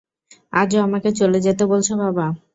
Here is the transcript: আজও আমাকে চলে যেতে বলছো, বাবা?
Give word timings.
আজও 0.53 0.79
আমাকে 0.81 1.09
চলে 1.19 1.39
যেতে 1.45 1.63
বলছো, 1.71 1.93
বাবা? 2.03 2.25